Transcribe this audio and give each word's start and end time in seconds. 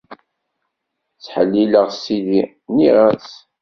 Ttḥellileɣ 1.15 1.87
Sidi, 2.01 2.43
nniɣ-as. 2.69 3.29